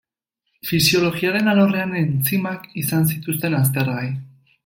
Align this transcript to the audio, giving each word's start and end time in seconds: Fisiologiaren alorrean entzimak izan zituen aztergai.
Fisiologiaren 0.69 1.51
alorrean 1.51 1.93
entzimak 2.01 2.65
izan 2.85 3.07
zituen 3.13 3.59
aztergai. 3.61 4.09